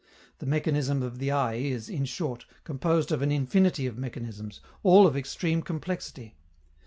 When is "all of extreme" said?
4.81-5.61